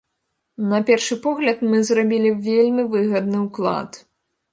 На 0.71 0.77
першы 0.87 1.17
погляд, 1.25 1.59
мы 1.73 1.77
зрабілі 1.89 2.31
вельмі 2.47 2.87
выгадны 2.95 3.37
ўклад. 3.45 3.91